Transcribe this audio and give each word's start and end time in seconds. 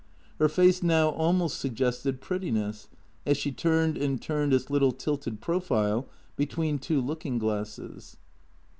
Her 0.39 0.49
face 0.49 0.81
now 0.81 1.09
almost 1.09 1.59
suggested 1.59 2.21
prettiness, 2.21 2.87
as 3.23 3.37
she 3.37 3.51
turned 3.51 3.97
and 3.99 4.19
turned 4.19 4.51
its 4.51 4.71
little 4.71 4.91
tilted 4.91 5.41
profile 5.41 6.07
between 6.35 6.79
two 6.79 6.99
looking 6.99 7.37
glasses. 7.37 8.17